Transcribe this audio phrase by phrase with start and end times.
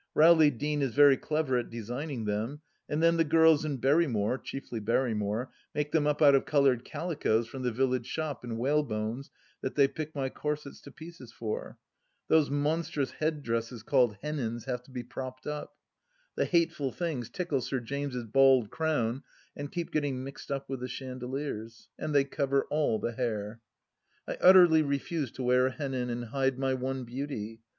[0.15, 4.79] Rowley Deane is very clever at designing them, and then the girls and Berrymore— chiefly
[4.81, 9.29] Berrymore— make them up out of coloured calicoes from the village shop and whalebones
[9.61, 11.77] that they pick my corsets to pieces for.
[12.29, 15.75] Those monstrous head dresses called hennins have to be propped up.
[16.33, 19.21] The hateful things tickle Sir James' bald crown
[19.55, 21.89] and keep getting mixed up with the chandeliers.
[21.99, 23.61] And they cover all the hair.
[24.27, 27.61] I utterly refuse to wear a hennin and hide my one beauty.